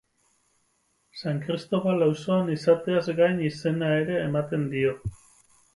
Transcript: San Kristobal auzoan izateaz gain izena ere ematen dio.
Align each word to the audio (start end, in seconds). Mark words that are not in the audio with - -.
San 1.19 1.41
Kristobal 1.43 2.07
auzoan 2.07 2.49
izateaz 2.57 3.05
gain 3.23 3.47
izena 3.53 3.95
ere 4.01 4.21
ematen 4.31 4.71
dio. 4.75 4.99